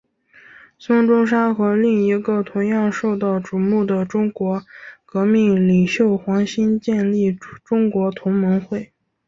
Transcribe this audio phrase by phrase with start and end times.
[0.79, 4.63] 孙中山和另一个同样受到瞩目的中国
[5.05, 7.31] 革命领袖黄兴建立
[7.63, 8.91] 中国同盟会。